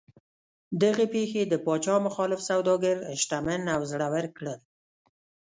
دغې 0.81 1.05
پېښې 1.13 1.41
د 1.47 1.53
پاچا 1.65 1.95
مخالف 2.07 2.39
سوداګر 2.49 2.95
شتمن 3.21 3.61
او 3.75 3.81
زړور 3.91 4.25
کړل. 4.37 4.59